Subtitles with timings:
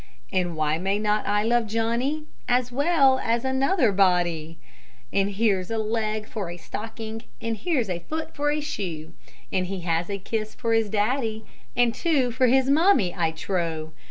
[0.33, 4.57] And why may not I love Johnny As well as another body?
[5.13, 9.13] And here's a leg for a stocking, And here's a foot for a shoe,
[9.53, 11.45] And he has a kiss for his daddy,
[11.77, 13.91] And two for his mammy, I trow.